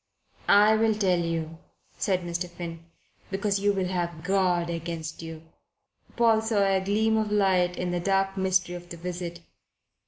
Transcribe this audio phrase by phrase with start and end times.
[0.47, 1.59] "I will tell you,"
[1.95, 2.49] said Mr.
[2.49, 2.85] Finn.
[3.29, 5.43] "Because you will have God against you."
[6.15, 9.41] Paul saw a gleam of light in the dark mystery of the visit.